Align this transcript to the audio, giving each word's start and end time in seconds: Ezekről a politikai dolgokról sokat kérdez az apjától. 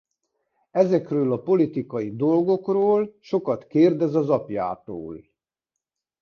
Ezekről 0.71 1.31
a 1.33 1.39
politikai 1.41 2.15
dolgokról 2.15 3.15
sokat 3.19 3.67
kérdez 3.67 4.15
az 4.15 4.29
apjától. 4.29 5.23